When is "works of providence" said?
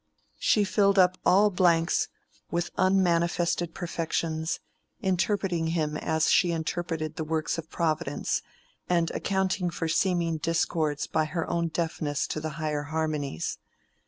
7.23-8.41